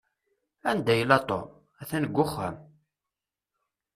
[0.71, 1.47] Anda yella Tom?
[1.81, 2.55] At-an deg uxxam.